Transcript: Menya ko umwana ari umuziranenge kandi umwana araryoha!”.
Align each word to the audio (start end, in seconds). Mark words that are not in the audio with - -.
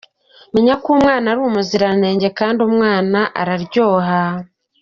Menya 0.53 0.73
ko 0.83 0.87
umwana 0.95 1.25
ari 1.31 1.41
umuziranenge 1.49 2.27
kandi 2.39 2.59
umwana 2.69 3.19
araryoha!”. 3.41 4.21